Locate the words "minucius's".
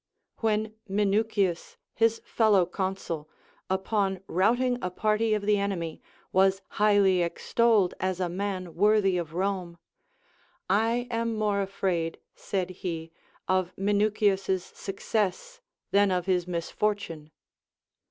13.77-14.63